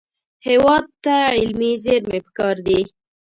هېواد 0.47 0.85
ته 1.03 1.15
علمي 1.41 1.71
زېرمې 1.83 2.19
پکار 2.25 2.55
دي 2.67 2.79